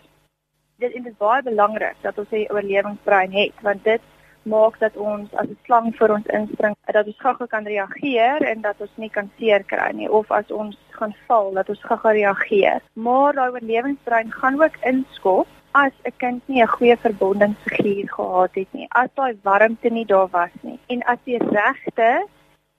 dit 0.77 0.95
is 0.95 1.17
baie 1.19 1.43
belangrik 1.43 1.97
dat 2.01 2.19
ons 2.19 2.31
'n 2.31 2.53
oorlewingsbrein 2.53 3.33
het 3.33 3.55
want 3.61 3.85
dit 3.85 4.01
maak 4.43 4.79
dat 4.79 4.97
ons 4.97 5.35
as 5.35 5.47
'n 5.47 5.59
slang 5.65 5.97
vir 5.99 6.13
ons 6.13 6.27
inspring 6.27 6.77
dat 6.85 7.07
ons 7.07 7.21
gou-gou 7.25 7.49
kan 7.49 7.65
reageer 7.65 8.43
en 8.43 8.61
dat 8.61 8.81
ons 8.81 8.95
nie 8.95 9.11
kan 9.11 9.31
seer 9.39 9.65
kry 9.65 9.91
nie 9.93 10.11
of 10.11 10.31
as 10.31 10.51
ons 10.51 10.77
gaan 10.91 11.15
val 11.27 11.53
dat 11.53 11.69
ons 11.69 11.83
gou-gou 11.83 12.13
reageer. 12.13 12.81
Maar 12.93 13.33
daai 13.33 13.51
oorlewingsbrein 13.51 14.33
gaan 14.33 14.63
ook 14.63 14.77
inskop 14.83 15.47
as 15.73 15.93
'n 16.05 16.13
kind 16.17 16.43
nie 16.49 16.63
'n 16.63 16.75
goeie 16.77 16.97
verbondingsfiguur 16.97 18.09
gehad 18.09 18.55
het 18.55 18.73
nie, 18.73 18.87
as 18.89 19.09
daai 19.15 19.39
warmte 19.43 19.91
nie 19.91 20.07
daar 20.07 20.29
was 20.29 20.55
nie 20.61 20.79
en 20.87 21.03
as 21.03 21.19
die 21.25 21.39
regte 21.39 22.27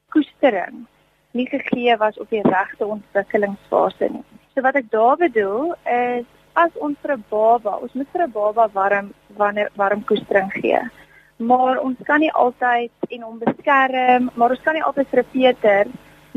koestering 0.10 0.86
nie 1.32 1.48
gegee 1.50 1.98
was 1.98 2.18
op 2.20 2.30
die 2.30 2.42
regte 2.42 2.86
ontwikkelingsfase 2.86 4.08
nie. 4.12 4.24
So 4.54 4.62
wat 4.62 4.76
ek 4.76 4.92
daar 4.92 5.18
bedoel 5.18 5.76
is 5.84 6.26
as 6.64 6.72
ons 6.76 6.98
vir 7.04 7.16
'n 7.16 7.24
baba, 7.30 7.78
ons 7.84 7.94
moet 7.94 8.10
vir 8.14 8.24
'n 8.28 8.32
baba 8.32 8.70
warm 8.74 9.14
wanneer 9.38 9.70
warm 9.76 10.02
koestering 10.04 10.52
gee. 10.62 10.82
maar 11.38 11.80
ons 11.80 11.98
kan 12.04 12.20
nie 12.20 12.34
altyd 12.34 12.92
en 13.14 13.22
hom 13.22 13.40
beskerm, 13.40 14.30
maar 14.34 14.54
ons 14.56 14.62
kan 14.66 14.74
nie 14.74 14.84
altyd 14.84 15.10
vir 15.14 15.26
Peter 15.32 15.88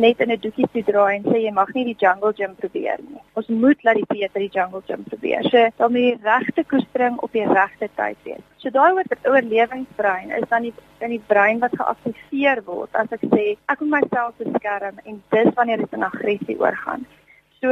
net 0.01 0.21
in 0.21 0.31
'n 0.31 0.41
doekie 0.41 0.69
toe 0.73 0.83
draai 0.83 1.17
en 1.17 1.25
sê 1.25 1.39
jy 1.45 1.53
mag 1.53 1.73
nie 1.75 1.85
die 1.85 1.97
jungle 1.99 2.33
gym 2.33 2.55
probeer 2.55 2.99
nie. 3.09 3.21
Ons 3.35 3.49
moet 3.49 3.83
laat 3.85 3.97
die 3.97 4.07
Peter 4.09 4.41
die 4.41 4.53
jungle 4.53 4.83
gym 4.87 5.05
probeer. 5.05 5.43
So 5.43 5.69
dan 5.77 5.93
moet 5.93 6.01
die 6.01 6.21
regte 6.23 6.65
koestering 6.65 7.19
op 7.19 7.33
die 7.33 7.47
regte 7.47 7.89
tyd 7.97 8.17
wees. 8.25 8.45
So 8.57 8.71
daai 8.71 8.93
oor 8.93 9.05
oorlewingsbrein 9.25 10.31
is 10.31 10.49
dan 10.49 10.63
die 10.63 10.75
in 11.01 11.11
die 11.11 11.23
brein 11.27 11.59
wat 11.61 11.77
geaktiveer 11.77 12.63
word 12.65 12.91
as 12.93 13.13
ek 13.13 13.25
sê 13.35 13.57
ek 13.69 13.81
moet 13.81 14.01
myself 14.01 14.35
beskerm 14.37 14.97
en 15.05 15.23
dis 15.31 15.55
wanneer 15.55 15.79
dit 15.79 15.93
in 15.93 16.03
aggressie 16.03 16.61
oorgaan. 16.61 17.07
So 17.61 17.69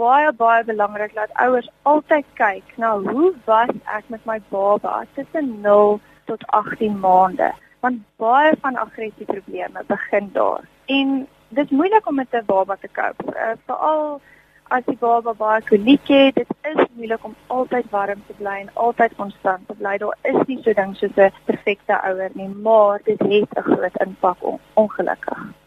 baie 0.00 0.32
baie 0.32 0.64
belangrik 0.64 1.14
dat 1.14 1.32
ouers 1.44 1.70
altyd 1.82 2.26
kyk 2.34 2.76
na 2.76 2.96
hoe 2.98 3.32
was 3.44 3.74
ek 3.96 4.08
met 4.14 4.24
my 4.24 4.38
baba 4.48 5.04
tussen 5.14 5.60
0 5.60 6.00
tot 6.30 6.46
18 6.46 7.00
maande 7.00 7.52
want 7.80 8.02
baie 8.16 8.52
van 8.60 8.76
aggressieprobleme 8.76 9.82
begin 9.86 10.30
daar. 10.32 10.64
En 10.86 11.28
dis 11.48 11.70
moeilik 11.70 12.06
om 12.06 12.14
met 12.14 12.32
'n 12.32 12.44
baba 12.46 12.76
te 12.80 12.88
koop. 12.92 13.18
Uh, 13.26 13.52
Veral 13.66 14.20
as 14.68 14.84
die 14.86 14.96
baba 14.96 15.32
baie 15.34 15.62
koliek 15.62 16.08
het, 16.08 16.34
dit 16.34 16.50
is 16.62 16.84
moeilik 16.94 17.24
om 17.24 17.34
altyd 17.46 17.90
warm 17.90 18.22
te 18.26 18.34
bly 18.38 18.56
en 18.60 18.70
altyd 18.74 19.16
konstant 19.16 19.66
te 19.68 19.74
bly. 19.74 19.96
Daar 19.98 20.16
is 20.22 20.46
nie 20.46 20.62
so 20.62 20.72
ding 20.72 20.96
soos 20.96 21.16
'n 21.16 21.32
perfekte 21.44 22.02
ouer 22.02 22.30
nie, 22.32 22.48
maar 22.48 23.00
dit 23.04 23.20
het 23.20 23.56
'n 23.56 23.62
groot 23.72 23.96
impak 24.06 24.36
on, 24.40 24.58
ongelukkig. 24.74 25.59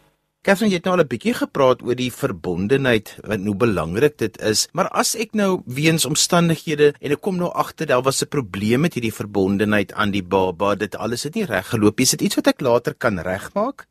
Jy 0.44 0.52
het 0.74 0.84
nou 0.84 0.92
al 0.98 1.02
'n 1.02 1.08
bietjie 1.08 1.32
gepraat 1.32 1.82
oor 1.82 1.96
die 1.96 2.12
verbondenheid 2.12 3.16
en 3.24 3.46
hoe 3.46 3.56
belangrik 3.56 4.18
dit 4.18 4.36
is, 4.42 4.68
maar 4.74 4.88
as 4.92 5.14
ek 5.16 5.32
nou 5.32 5.62
weens 5.64 6.04
omstandighede 6.04 6.92
en 7.00 7.12
ek 7.12 7.20
kom 7.20 7.36
nou 7.36 7.48
agter 7.48 7.86
daar 7.86 8.02
was 8.02 8.20
'n 8.22 8.28
probleem 8.28 8.80
met 8.80 8.92
hierdie 8.92 9.14
verbondenheid 9.14 9.94
aan 9.94 10.10
die 10.10 10.22
baba, 10.22 10.74
dit 10.74 10.96
alles 10.96 11.22
het 11.24 11.34
nie 11.34 11.46
reg 11.46 11.66
geloop 11.68 11.96
nie. 11.96 12.04
Is 12.04 12.10
dit 12.10 12.20
iets 12.20 12.36
wat 12.36 12.46
ek 12.46 12.60
later 12.60 12.94
kan 12.94 13.18
regmaak? 13.18 13.86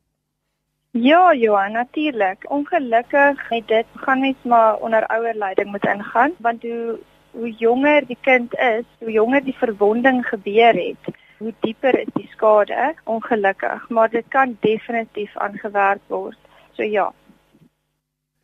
Ja, 0.92 1.34
Johan, 1.34 1.72
natuurlik. 1.72 2.46
Ongelukkig 2.48 3.48
het 3.48 3.68
dit 3.68 3.86
gaan 3.94 4.20
mens 4.20 4.36
maar 4.42 4.76
onder 4.76 5.06
ouer 5.06 5.34
leiding 5.34 5.70
moet 5.70 5.84
ingaan, 5.84 6.32
want 6.38 6.62
hoe 6.62 6.98
hoe 7.30 7.50
jonger 7.50 8.06
die 8.06 8.18
kind 8.20 8.54
is, 8.54 8.84
hoe 8.98 9.10
jonger 9.10 9.44
die 9.44 9.56
verwonding 9.58 10.26
gebeur 10.26 10.74
het, 10.74 11.14
hoe 11.44 11.52
dieper 11.64 11.98
is 12.00 12.10
die 12.16 12.28
skade, 12.32 12.94
ongelukkig, 13.10 13.84
maar 13.90 14.10
dit 14.12 14.26
kan 14.32 14.56
definitief 14.64 15.36
aangewerk 15.36 16.02
word. 16.08 16.38
So 16.76 16.86
ja. 16.88 17.10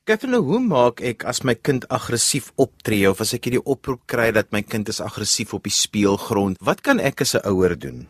Gefle, 0.09 0.41
hoe 0.43 0.61
maak 0.65 1.01
ek 1.07 1.25
as 1.29 1.43
my 1.47 1.55
kind 1.55 1.85
aggressief 1.93 2.51
optree 2.61 3.05
of 3.09 3.21
as 3.25 3.35
ek 3.37 3.47
hierdie 3.47 3.63
oproep 3.63 4.07
kry 4.11 4.31
dat 4.35 4.51
my 4.55 4.63
kind 4.67 4.89
is 4.93 5.01
aggressief 5.05 5.55
op 5.55 5.69
die 5.69 5.75
speelgrond? 5.75 6.59
Wat 6.61 6.83
kan 6.87 7.01
ek 7.01 7.23
as 7.23 7.35
'n 7.35 7.45
ouer 7.47 7.77
doen? 7.79 8.09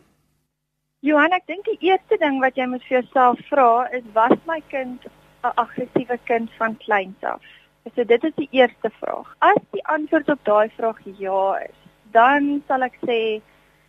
Johan, 1.00 1.32
ek 1.32 1.46
dink 1.46 1.64
die 1.64 1.90
eerste 1.90 2.16
ding 2.20 2.40
wat 2.40 2.56
jy 2.56 2.66
moet 2.66 2.82
vir 2.88 3.00
jouself 3.00 3.38
vra 3.48 3.88
is 3.92 4.04
was 4.14 4.38
my 4.46 4.60
kind 4.70 5.04
'n 5.44 5.52
aggressiewe 5.56 6.18
kind 6.24 6.50
van 6.58 6.76
kleins 6.76 7.22
af? 7.22 7.40
So 7.94 8.04
dit 8.04 8.24
is 8.24 8.34
die 8.36 8.48
eerste 8.52 8.90
vraag. 9.00 9.28
As 9.40 9.60
die 9.72 9.84
antwoord 9.86 10.28
op 10.28 10.44
daai 10.44 10.68
vraag 10.76 11.00
ja 11.18 11.54
is, 11.64 11.78
dan 12.12 12.62
sal 12.68 12.82
ek 12.82 12.96
sê 13.06 13.40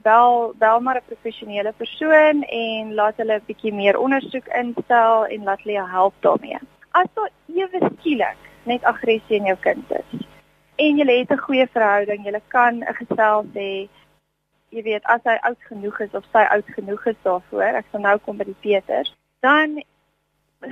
bel 0.04 0.54
bel 0.58 0.80
maar 0.80 0.98
'n 0.98 1.10
professionele 1.12 1.74
persoon 1.78 2.44
en 2.44 2.94
laat 2.94 3.18
hulle 3.18 3.36
'n 3.36 3.48
bietjie 3.48 3.74
meer 3.74 4.00
ondersoek 4.00 4.48
instel 4.48 5.26
en 5.26 5.44
laat 5.44 5.62
hulle 5.62 5.80
jou 5.80 5.90
help 5.90 6.14
daarmee. 6.20 6.60
As 6.92 7.08
daar 7.14 7.30
ewe 7.56 7.90
skielik 7.98 8.38
net 8.64 8.84
aggressie 8.84 9.38
in 9.38 9.46
jou 9.46 9.58
kind 9.60 9.92
is 9.92 10.28
en 10.76 10.98
jy 10.98 11.20
het 11.20 11.32
'n 11.32 11.46
goeie 11.48 11.68
verhouding, 11.68 12.26
jy 12.26 12.42
kan 12.48 12.84
'n 12.84 12.96
gesels 12.96 13.46
hê 13.54 13.90
jy 14.72 14.84
weet 14.84 15.06
as 15.12 15.24
hy 15.28 15.38
oud 15.48 15.64
genoeg 15.68 16.00
is 16.00 16.14
of 16.14 16.26
sy 16.32 16.44
oud 16.56 16.68
genoeg 16.76 17.08
is 17.12 17.18
daarvoor, 17.24 17.80
ek 17.80 17.86
sal 17.92 18.02
nou 18.02 18.18
kom 18.26 18.38
by 18.38 18.48
die 18.48 18.62
Peters, 18.64 19.12
dan 19.44 19.82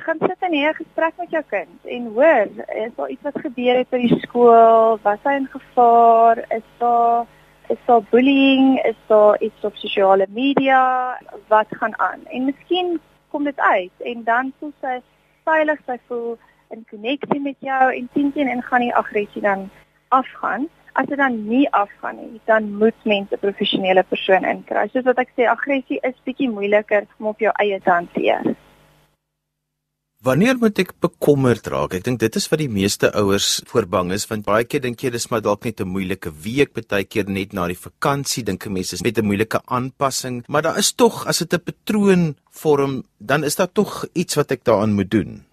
gaan 0.06 0.22
sit 0.22 0.46
en 0.46 0.54
hê 0.54 0.70
'n 0.70 0.80
gesprek 0.80 1.18
met 1.18 1.32
jou 1.32 1.44
kind 1.50 1.80
en 1.84 2.06
hoor, 2.14 2.48
is 2.86 2.96
daar 2.96 3.10
iets 3.10 3.24
wat 3.24 3.42
gebeur 3.42 3.76
het 3.76 3.90
by 3.90 3.98
die 3.98 4.20
skool? 4.20 5.00
Was 5.04 5.20
hy 5.24 5.34
in 5.36 5.48
gevaar? 5.48 6.38
Is 6.50 6.68
daar 6.78 7.26
is 7.70 7.78
daar 7.86 8.02
bullying? 8.10 8.84
Is 8.84 9.00
daar 9.08 9.42
iets 9.42 9.64
op 9.64 9.76
sosiale 9.76 10.26
media? 10.30 11.18
Wat 11.48 11.68
gaan 11.70 12.00
aan? 12.00 12.20
En 12.26 12.46
miskien 12.46 13.00
kom 13.30 13.44
dit 13.44 13.60
uit 13.60 13.92
en 13.98 14.24
dan 14.24 14.54
voel 14.60 14.74
sy 14.82 15.00
veilig, 15.44 15.80
sy 15.86 15.98
voel 16.08 16.38
in 16.70 16.86
koneksie 16.90 17.42
met 17.42 17.56
jou 17.60 17.94
en 17.94 18.10
teen 18.14 18.32
teen 18.34 18.48
en 18.48 18.64
gaan 18.64 18.86
die 18.86 18.96
aggressie 18.96 19.42
dan 19.42 19.70
afgaan 20.08 20.70
as 21.00 21.06
dit 21.06 21.18
dan 21.18 21.48
nie 21.48 21.68
afgaan 21.72 22.16
nie, 22.16 22.42
dan 22.46 22.78
moet 22.78 23.04
mense 23.04 23.36
'n 23.36 23.40
professionele 23.40 24.04
persoon 24.04 24.44
inkry. 24.44 24.88
Soos 24.88 25.04
wat 25.04 25.18
ek 25.18 25.30
sê, 25.36 25.48
aggressie 25.48 26.00
is 26.02 26.26
bietjie 26.26 26.50
moeiliker 26.50 27.06
om 27.20 27.26
op 27.26 27.40
jou 27.40 27.52
eie 27.56 27.80
te 27.82 27.92
hanteer. 27.92 28.56
Wanneer 30.20 30.58
moet 30.60 30.76
ek 30.82 30.90
bekommerd 31.00 31.70
raak? 31.72 31.94
Ek 31.96 32.04
dink 32.04 32.20
dit 32.20 32.36
is 32.36 32.50
wat 32.52 32.60
die 32.60 32.68
meeste 32.68 33.08
ouers 33.16 33.62
voorbang 33.70 34.10
is 34.12 34.26
want 34.28 34.44
baie 34.44 34.66
keer 34.68 34.82
dink 34.84 35.00
jy 35.00 35.14
dis 35.14 35.30
maar 35.32 35.40
dalk 35.40 35.64
net 35.64 35.80
'n 35.80 35.88
moeilike 35.88 36.34
week, 36.44 36.74
baie 36.76 37.06
keer 37.08 37.24
net 37.32 37.54
na 37.56 37.68
die 37.72 37.80
vakansie 37.80 38.44
dink 38.44 38.68
mense 38.68 39.00
is 39.00 39.02
met 39.02 39.18
'n 39.18 39.24
moeilike 39.24 39.62
aanpassing, 39.72 40.44
maar 40.50 40.62
daar 40.62 40.78
is 40.78 40.92
tog 40.92 41.26
as 41.26 41.40
dit 41.40 41.54
'n 41.54 41.64
patroon 41.64 42.36
vorm, 42.52 43.04
dan 43.18 43.46
is 43.46 43.56
daar 43.56 43.72
tog 43.72 44.04
iets 44.14 44.36
wat 44.36 44.52
ek 44.52 44.66
daaraan 44.66 44.94
moet 44.94 45.10
doen. 45.10 45.46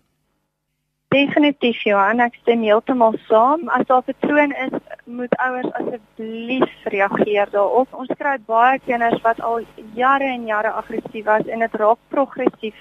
Definitief 1.14 1.84
Johan, 1.84 2.18
ek 2.20 2.34
stem 2.42 2.62
heeltemal 2.62 3.14
saam. 3.28 3.68
As 3.68 3.86
daar 3.86 4.02
'n 4.02 4.14
patroon 4.18 4.50
is, 4.50 4.74
moet 5.04 5.32
ouers 5.38 5.70
asseblief 5.78 6.70
reageer 6.84 7.46
daarop. 7.52 7.88
Ons 7.94 8.10
kry 8.18 8.36
baie 8.46 8.80
kinders 8.80 9.22
wat 9.22 9.40
al 9.40 9.60
jare 9.94 10.24
en 10.24 10.46
jare 10.46 10.72
aggressief 10.72 11.24
was 11.24 11.46
en 11.46 11.58
dit 11.60 11.74
raak 11.74 11.98
progressief 12.08 12.74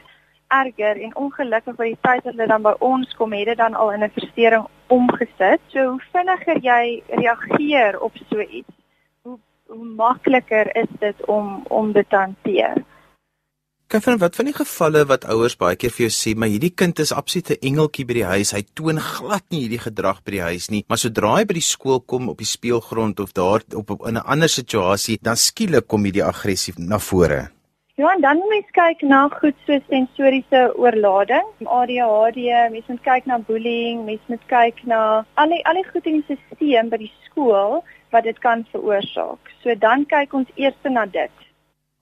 erger 0.47 1.01
en 1.01 1.15
ongelukkig 1.15 1.75
by 1.75 1.87
die 1.91 2.01
tyd 2.01 2.23
dat 2.23 2.33
hulle 2.33 2.47
dan 2.47 2.65
by 2.65 2.73
ons 2.79 3.13
kom, 3.17 3.33
het 3.33 3.45
dit 3.45 3.57
dan 3.57 3.73
al 3.73 3.91
in 3.91 4.03
'n 4.03 4.11
verstoring 4.17 4.67
omgesit. 4.87 5.61
So 5.67 5.85
hoe 5.91 6.01
vinniger 6.13 6.57
jy 6.61 7.03
reageer 7.07 7.99
op 7.99 8.13
so 8.29 8.39
iets, 8.39 8.73
hoe 9.21 9.39
hoe 9.67 9.85
makliker 9.85 10.75
is 10.75 10.91
dit 10.99 11.25
om 11.25 11.63
om 11.69 11.91
dit 11.91 12.09
te 12.09 12.15
hanteer. 12.15 12.83
Katherine, 13.85 14.17
wat 14.17 14.33
van 14.35 14.47
die 14.49 14.55
gevalle 14.57 15.03
wat 15.05 15.27
ouers 15.29 15.53
baie 15.61 15.75
keer 15.77 15.91
vir 15.93 16.07
jou 16.07 16.13
sê, 16.13 16.31
maar 16.33 16.49
hierdie 16.49 16.73
kind 16.73 16.97
is 16.99 17.13
absolute 17.13 17.59
engeltjie 17.61 18.05
by 18.09 18.15
die 18.17 18.25
huis. 18.25 18.51
Hy 18.51 18.63
toon 18.73 18.97
glad 18.97 19.45
nie 19.53 19.59
hierdie 19.67 19.81
gedrag 19.83 20.23
by 20.25 20.31
die 20.31 20.41
huis 20.41 20.69
nie, 20.73 20.81
maar 20.89 20.97
sodra 20.97 21.35
hy 21.35 21.45
by 21.45 21.53
die 21.53 21.61
skool 21.61 22.01
kom 22.01 22.31
op 22.33 22.41
die 22.41 22.49
speelgrond 22.49 23.21
of 23.21 23.35
daar 23.37 23.61
op, 23.77 23.93
op 23.93 24.07
in 24.09 24.17
'n 24.17 24.25
ander 24.25 24.49
situasie, 24.49 25.19
dan 25.21 25.37
skielik 25.37 25.87
kom 25.87 26.03
hierdie 26.03 26.25
aggressie 26.25 26.73
na 26.77 26.97
vore. 26.97 27.54
Ja, 27.97 28.13
en 28.13 28.21
dan 28.21 28.37
moet 28.37 28.49
mens 28.49 28.71
kyk 28.75 29.03
na 29.07 29.21
goed 29.31 29.55
so 29.63 29.77
sensoriese 29.87 30.61
oorlading, 30.75 31.45
ADHD, 31.63 32.41
mens 32.73 32.89
moet 32.91 33.05
kyk 33.05 33.29
na 33.31 33.37
bullying, 33.47 34.01
mens 34.03 34.25
moet 34.27 34.43
kyk 34.51 34.81
na 34.83 35.23
al 35.39 35.53
die 35.53 35.61
al 35.63 35.79
die 35.79 35.85
goed 35.93 36.09
in 36.11 36.17
die 36.19 36.25
stelsel 36.25 36.89
by 36.91 36.99
die 37.05 37.13
skool 37.23 37.79
wat 38.11 38.27
dit 38.27 38.41
kan 38.43 38.65
veroorsaak. 38.73 39.53
So 39.63 39.77
dan 39.79 40.03
kyk 40.11 40.35
ons 40.35 40.51
eers 40.59 40.91
na 40.91 41.05
dit. 41.05 41.31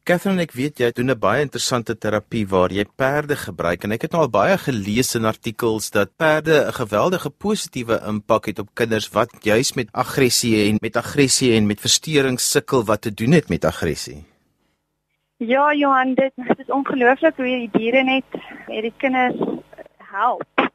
Catherine, 0.04 0.42
ek 0.42 0.58
weet 0.58 0.82
jy 0.82 0.92
doen 0.98 1.14
'n 1.14 1.20
baie 1.20 1.46
interessante 1.46 1.94
terapie 1.94 2.44
waar 2.50 2.74
jy 2.74 2.86
perde 2.98 3.38
gebruik 3.38 3.84
en 3.84 3.92
ek 3.92 4.02
het 4.02 4.12
nou 4.18 4.26
al 4.26 4.34
baie 4.34 4.58
gelees 4.58 5.16
in 5.16 5.30
artikels 5.30 5.92
dat 5.92 6.18
perde 6.18 6.66
'n 6.66 6.74
geweldige 6.74 7.30
positiewe 7.30 8.02
impak 8.08 8.46
het 8.46 8.60
op 8.60 8.74
kinders 8.74 9.14
wat 9.14 9.30
juis 9.46 9.76
met 9.76 9.94
aggressie 9.94 10.70
en 10.70 10.78
met 10.82 10.98
aggressie 10.98 11.54
en 11.54 11.68
met 11.68 11.80
versteurings 11.80 12.50
sukkel 12.50 12.84
wat 12.84 13.02
te 13.02 13.14
doen 13.14 13.32
het 13.32 13.50
met 13.50 13.64
aggressie. 13.64 14.33
Ja, 15.46 15.74
Johan, 15.74 16.14
dit 16.14 16.32
is 16.58 16.72
ongelooflik 16.72 17.36
hoe 17.36 17.46
die 17.46 17.70
diere 17.72 18.04
net 18.04 18.36
hierdie 18.68 18.94
kinders 18.98 19.40
help. 19.98 20.70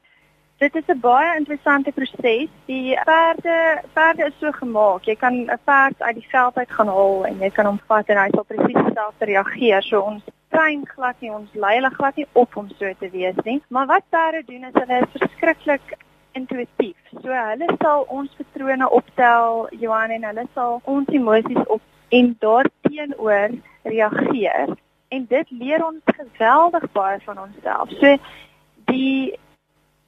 Dit 0.61 0.75
is 0.75 0.87
'n 0.87 0.99
baie 0.99 1.37
interessante 1.37 1.91
proses. 1.91 2.49
Die 2.65 2.99
perde 3.03 3.81
perde 3.93 4.25
is 4.25 4.37
so 4.39 4.51
gemaak. 4.51 5.03
Jy 5.03 5.15
kan 5.15 5.33
'n 5.33 5.59
perd 5.63 6.01
uit 6.01 6.15
die 6.15 6.29
veld 6.29 6.57
uit 6.57 6.71
gaan 6.71 6.87
haal 6.87 7.25
en 7.25 7.39
jy 7.39 7.49
kan 7.49 7.65
hom 7.65 7.79
vat 7.87 8.09
en 8.09 8.17
hy 8.17 8.29
sal 8.29 8.43
presies 8.43 8.83
dieselfde 8.83 9.25
reageer. 9.25 9.83
So 9.83 9.99
ons 9.99 10.23
train 10.49 10.85
glad 10.95 11.15
nie 11.19 11.31
ons 11.31 11.49
lei 11.53 11.75
hulle 11.75 11.89
glad 11.89 12.15
nie 12.15 12.27
op 12.31 12.55
om 12.55 12.69
so 12.69 12.93
te 12.99 13.09
wees 13.09 13.35
nie. 13.43 13.61
Maar 13.69 13.85
wat 13.85 14.03
perde 14.09 14.43
doen 14.45 14.63
is 14.63 14.73
hulle 14.73 14.99
is 14.99 15.21
verskriklik 15.21 15.97
intuïtief. 16.31 16.97
So 17.21 17.29
hulle 17.29 17.75
sal 17.81 18.05
ons 18.07 18.35
patrone 18.35 18.89
optel, 18.89 19.67
Johan 19.71 20.09
en 20.09 20.23
hulle 20.23 20.45
sal 20.53 20.81
ons 20.83 21.07
emosies 21.07 21.65
op 21.65 21.81
en 22.09 22.35
daarteenoor 22.39 23.49
reageer. 23.83 24.77
En 25.07 25.25
dit 25.29 25.49
leer 25.49 25.85
ons 25.85 26.01
geweldig 26.05 26.91
baie 26.91 27.19
van 27.25 27.39
onsself. 27.39 27.89
So 27.89 28.17
die 28.85 29.39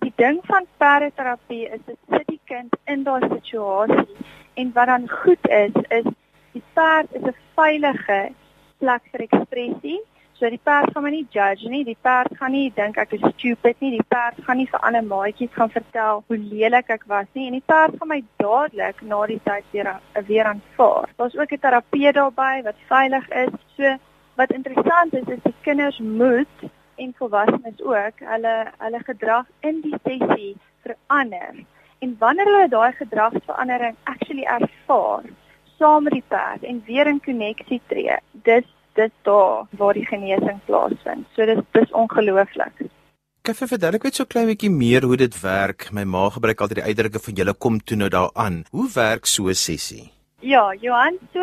die 0.02 0.14
ding 0.16 0.40
van 0.50 0.66
perdeterapie 0.78 1.68
is 1.70 1.82
dit 1.86 1.98
sit 2.10 2.28
die 2.28 2.40
kind 2.50 2.76
in 2.86 3.04
daai 3.04 3.22
situasie 3.30 4.08
en 4.54 4.72
wat 4.74 4.90
dan 4.90 5.10
goed 5.10 5.48
is 5.48 5.76
is 5.90 6.08
die 6.52 6.64
perd 6.74 7.14
is 7.14 7.22
'n 7.22 7.36
veilige 7.56 8.32
plek 8.78 9.04
vir 9.12 9.22
ekspressie. 9.28 10.02
So 10.42 10.50
die 10.50 10.58
perd 10.58 10.90
gaan 10.90 11.04
my 11.06 11.10
nie 11.14 11.28
judge 11.30 11.70
nie. 11.70 11.84
Die 11.86 11.98
perd 12.02 12.34
gaan 12.40 12.56
nie 12.56 12.72
dink 12.74 12.96
ek 12.98 13.12
is 13.14 13.26
stupid 13.36 13.84
nie. 13.84 13.92
Die 13.94 14.06
perd 14.10 14.40
gaan 14.48 14.58
nie 14.58 14.66
vir 14.72 14.82
ander 14.88 15.04
maatjies 15.06 15.52
gaan 15.54 15.70
vertel 15.70 16.24
hoe 16.26 16.38
lelik 16.38 16.90
ek 16.96 17.06
was 17.12 17.28
nie 17.38 17.46
en 17.52 17.58
die 17.60 17.68
perd 17.74 18.00
gaan 18.00 18.10
my 18.10 18.18
dadelik 18.42 19.04
na 19.12 19.20
die 19.30 19.38
tyd 19.46 19.68
weer 19.76 19.92
weer 20.32 20.50
aanvaar. 20.54 21.14
Daar's 21.22 21.38
ook 21.38 21.54
'n 21.54 21.62
terapeut 21.68 22.18
daarbey 22.18 22.64
wat 22.70 22.82
veilig 22.90 23.30
is. 23.44 23.54
So 23.78 23.94
wat 24.42 24.56
interessant 24.58 25.14
is 25.14 25.30
is 25.38 25.46
die 25.46 25.54
kinders 25.62 26.00
moet 26.00 26.58
en 26.98 27.14
volwassenes 27.22 27.86
ook 27.94 28.26
hulle 28.34 28.58
hulle 28.82 29.06
gedrag 29.06 29.46
in 29.60 29.82
die 29.86 29.96
sessie 30.10 30.58
verander. 30.82 31.54
En 32.00 32.18
wanneer 32.18 32.46
hulle 32.46 32.68
daai 32.68 32.92
gedragsverandering 32.98 33.96
actually 34.04 34.50
ervaar, 34.58 35.24
saam 35.78 36.04
met 36.04 36.14
die 36.14 36.28
perd 36.28 36.64
en 36.64 36.84
weer 36.86 37.08
in 37.08 37.22
koneksie 37.22 37.82
tree, 37.88 38.18
dis 38.32 38.66
dis 38.94 39.12
daar 39.28 39.68
waar 39.78 39.94
die 39.94 40.06
genesing 40.06 40.60
plaasvind. 40.66 41.28
So 41.36 41.46
dis 41.46 41.62
dis 41.72 41.92
ongelooflik. 41.92 42.88
Kan 43.42 43.56
jy 43.58 43.68
verduidelik 43.68 44.04
net 44.04 44.16
so 44.16 44.26
klein 44.26 44.48
bietjie 44.52 44.70
meer 44.70 45.06
hoe 45.10 45.18
dit 45.18 45.38
werk? 45.42 45.88
My 45.92 46.04
ma 46.04 46.30
gebruik 46.30 46.60
altyd 46.62 46.82
die 46.82 46.90
uitdrukking 46.90 47.24
van 47.28 47.40
julle 47.40 47.54
kom 47.54 47.80
toe 47.80 47.98
nou 47.98 48.10
daaraan. 48.10 48.64
Hoe 48.72 48.90
werk 48.94 49.26
so 49.26 49.50
'n 49.50 49.56
sessie? 49.56 50.12
Ja, 50.40 50.74
Johan, 50.74 51.18
so 51.34 51.40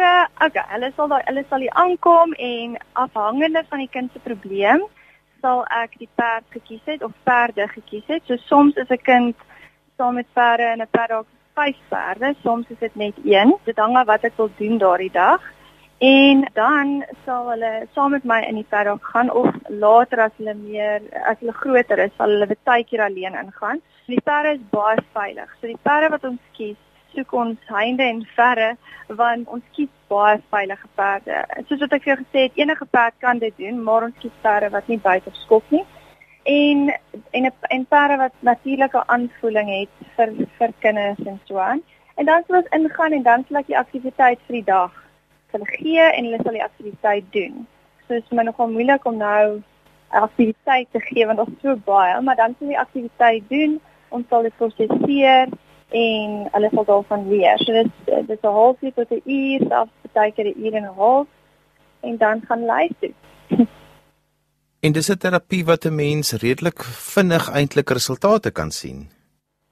okay, 0.47 0.65
hulle 0.75 0.93
sal 0.97 1.09
daar 1.09 1.23
hulle 1.27 1.45
sal 1.49 1.61
hier 1.61 1.75
aankom 1.75 2.33
en 2.33 2.77
afhangende 2.93 3.65
van 3.69 3.79
die 3.79 3.89
kind 3.91 4.13
se 4.13 4.19
probleem 4.19 4.83
sal 5.41 5.65
ek 5.71 5.99
die 5.99 6.09
perd 6.15 6.45
gekies 6.51 6.85
het 6.85 7.03
of 7.03 7.13
perde 7.23 7.69
gekies 7.69 8.07
het. 8.07 8.23
So 8.27 8.37
soms 8.37 8.75
is 8.77 8.91
'n 8.91 9.03
kind 9.03 9.37
saam 9.97 10.15
met 10.15 10.27
perde 10.33 10.63
en 10.63 10.83
'n 10.83 10.89
perd 10.91 11.09
dalk 11.09 11.27
vyf 11.55 11.79
perde, 11.89 12.35
soms 12.43 12.67
is 12.69 12.79
dit 12.79 12.95
net 12.95 13.15
een. 13.25 13.57
Dit 13.65 13.79
hang 13.79 13.97
af 13.97 14.07
wat 14.07 14.25
ek 14.25 14.37
wil 14.37 14.51
doen 14.59 14.79
daardie 14.79 15.13
dag. 15.13 15.41
En 15.99 16.49
dan 16.53 17.05
sal 17.25 17.49
hulle 17.51 17.87
saam 17.93 18.11
met 18.11 18.25
my 18.25 18.39
in 18.47 18.55
die 18.55 18.67
paddock 18.71 19.05
gaan 19.05 19.31
of 19.31 19.55
later 19.67 20.21
as 20.21 20.35
hulle 20.37 20.55
meer 20.55 21.01
as 21.27 21.41
hulle 21.41 21.53
groter 21.53 21.99
is, 21.99 22.13
sal 22.17 22.31
hulle 22.31 22.85
keer 22.87 23.03
alleen 23.03 23.35
ingaan. 23.35 23.81
Die 24.07 24.21
perde 24.21 24.53
is 24.53 24.69
baie 24.71 25.03
veilig. 25.13 25.51
So 25.61 25.67
die 25.67 25.81
perde 25.83 26.09
wat 26.09 26.25
ons 26.25 26.45
kies, 26.53 26.77
soek 27.15 27.33
ons 27.33 27.59
heinde 27.67 28.03
en 28.03 28.23
verre 28.37 28.77
want 29.09 29.49
ons 29.49 29.65
kies 29.75 29.91
baie 30.07 30.39
veilige 30.55 30.87
perde. 30.95 31.43
Soos 31.67 31.83
wat 31.83 31.99
ek 31.99 32.07
vir 32.07 32.13
jou 32.13 32.19
gesê 32.23 32.47
het, 32.47 32.63
enige 32.63 32.87
perd 32.87 33.19
kan 33.19 33.43
dit 33.43 33.59
doen, 33.59 33.83
maar 33.83 34.07
ons 34.07 34.23
kies 34.23 34.39
perde 34.47 34.71
wat 34.71 34.87
nie 34.87 35.01
buite 35.03 35.35
skop 35.41 35.67
nie. 35.75 35.83
En 36.45 36.95
en 37.33 37.51
'n 37.51 37.53
en 37.75 37.87
perde 37.87 38.17
wat 38.23 38.33
natuurlike 38.41 39.03
aanvoeling 39.07 39.75
het 39.81 39.91
vir 40.15 40.33
vir 40.59 40.73
kinders 40.79 41.27
en 41.27 41.41
so 41.45 41.59
aan. 41.59 41.83
En 42.15 42.25
dan 42.25 42.43
sal 42.47 42.57
ons 42.63 42.73
ingaan 42.79 43.13
en 43.13 43.23
dan 43.23 43.45
sal 43.49 43.57
ek 43.57 43.67
die 43.67 43.79
aktiwiteit 43.79 44.39
vir 44.47 44.61
die 44.63 44.65
dag 44.71 45.08
hulle 45.51 45.67
gee 45.67 46.05
en 46.13 46.25
hulle 46.25 46.43
sal 46.43 46.53
die 46.53 46.65
aktiwiteit 46.65 47.33
doen. 47.33 47.67
So 48.07 48.15
is 48.15 48.31
my 48.31 48.43
nogal 48.43 48.71
moeilik 48.73 49.05
om 49.05 49.17
nou 49.17 49.63
'n 50.13 50.23
aktiwiteit 50.23 50.89
te 50.91 51.01
gee 51.01 51.27
want 51.27 51.39
daar's 51.39 51.61
so 51.63 51.77
baie, 51.77 52.21
maar 52.21 52.37
dan 52.37 52.55
sal 52.59 52.69
die 52.69 52.79
aktiwiteit 52.79 53.49
doen, 53.49 53.81
ons 54.09 54.29
sal 54.29 54.43
dit 54.43 54.57
prosesseer 54.57 55.49
en 55.91 56.49
hulle 56.53 56.71
sal 56.73 56.85
daarvan 56.85 57.29
leer. 57.29 57.59
So 57.59 57.73
dit 57.73 57.91
dit 58.05 58.31
is 58.31 58.43
'n 58.43 58.57
halfuur 58.61 58.93
tot 58.95 59.11
'n 59.11 59.23
uur, 59.25 59.61
selfs 59.69 60.13
baie 60.13 60.33
keer 60.33 60.47
'n 60.47 60.65
uur 60.65 60.75
en 60.75 60.85
'n 60.85 60.95
half 60.97 61.27
en 62.01 62.17
dan 62.17 62.43
gaan 62.47 62.65
lei 62.65 62.89
toe. 63.01 63.13
En 64.81 64.93
dis 64.93 65.11
'n 65.11 65.19
terapie 65.19 65.65
wat 65.65 65.85
'n 65.85 65.95
mens 65.95 66.33
redelik 66.33 66.83
vinnig 67.15 67.51
eintlik 67.51 67.91
resultate 67.91 68.51
kan 68.51 68.71
sien. 68.71 69.11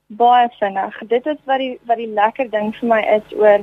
Baie 0.07 0.49
vinnig. 0.59 0.99
Dit 0.99 1.27
is 1.27 1.37
wat 1.45 1.59
die 1.59 1.79
wat 1.83 1.97
die 1.97 2.13
lekker 2.13 2.51
ding 2.51 2.75
vir 2.77 2.89
my 2.89 3.01
is 3.01 3.39
oor 3.39 3.61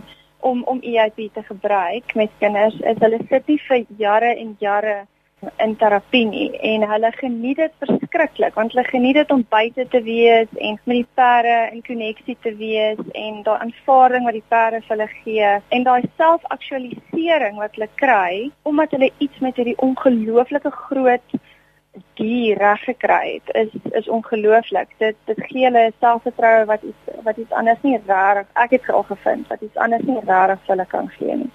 om 0.49 0.63
om 0.73 0.81
EIP 0.81 1.25
te 1.33 1.43
gebruik 1.47 2.15
met 2.19 2.37
kinders 2.43 2.77
is 2.93 3.01
hulle 3.05 3.19
sit 3.29 3.49
nie 3.51 3.59
vir 3.67 3.83
jare 4.03 4.35
en 4.35 4.55
jare 4.59 4.95
in 5.63 5.75
terapie 5.75 6.25
nie 6.25 6.49
en 6.71 6.85
hulle 6.87 7.11
geniet 7.17 7.59
dit 7.61 7.73
verskriklik 7.83 8.55
want 8.59 8.73
hulle 8.73 8.85
geniet 8.89 9.17
dit 9.19 9.31
om 9.35 9.43
buite 9.55 9.85
te 9.91 10.01
wees 10.05 10.51
en 10.67 10.77
met 10.83 10.99
die 10.99 11.07
perde 11.19 11.55
in 11.71 11.83
koneksie 11.87 12.37
te 12.45 12.53
wees 12.59 13.01
en 13.23 13.41
daai 13.47 13.57
aanvaarding 13.65 14.27
wat 14.27 14.37
die 14.39 14.45
perde 14.55 14.81
vir 14.85 14.95
hulle 14.95 15.09
gee 15.15 15.53
en 15.77 15.87
daai 15.89 16.09
selfaktualisering 16.21 17.59
wat 17.63 17.75
hulle 17.77 17.89
kry 18.03 18.35
omdat 18.71 18.95
hulle 18.95 19.11
iets 19.25 19.43
met 19.47 19.59
hierdie 19.59 19.79
ongelooflike 19.87 20.71
groot 20.85 21.37
die 22.13 22.53
reg 22.57 22.83
gekry 22.83 23.41
het 23.41 23.55
is 23.55 23.91
is 23.91 24.09
ongelooflik. 24.09 24.89
Dit 24.97 25.15
dit 25.25 25.43
gee 25.49 25.63
hulle 25.63 25.91
selfvertroue 25.99 26.65
wat 26.65 26.81
iets 26.81 27.17
wat 27.23 27.37
iets 27.37 27.51
anders 27.51 27.81
nie 27.81 27.99
reg 28.05 28.45
ek 28.53 28.71
het 28.77 28.89
al 28.89 29.03
gevind 29.03 29.47
wat 29.47 29.61
iets 29.61 29.75
anders 29.75 30.03
nie 30.03 30.19
reg 30.25 30.57
vir 30.59 30.75
hulle 30.75 30.85
kan 30.85 31.09
gee 31.17 31.35
nie. 31.35 31.51